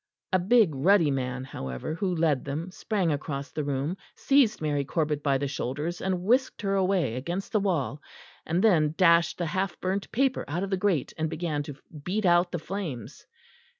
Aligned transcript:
A 0.33 0.39
big 0.39 0.73
ruddy 0.73 1.11
man, 1.11 1.43
however, 1.43 1.93
who 1.93 2.15
led 2.15 2.43
them, 2.43 2.71
sprang 2.71 3.11
across 3.11 3.51
the 3.51 3.63
room, 3.63 3.97
seized 4.15 4.59
Mary 4.59 4.83
Corbet 4.83 5.21
by 5.21 5.37
the 5.37 5.47
shoulders 5.47 6.01
and 6.01 6.23
whisked 6.23 6.63
her 6.63 6.73
away 6.73 7.13
against 7.15 7.51
the 7.51 7.59
wall, 7.59 8.01
and 8.43 8.63
then 8.63 8.95
dashed 8.97 9.37
the 9.37 9.45
half 9.45 9.79
burnt 9.79 10.11
paper 10.11 10.43
out 10.47 10.63
of 10.63 10.71
the 10.71 10.75
grate 10.75 11.13
and 11.19 11.29
began 11.29 11.61
to 11.61 11.75
beat 12.03 12.25
out 12.25 12.51
the 12.51 12.57
flames. 12.57 13.27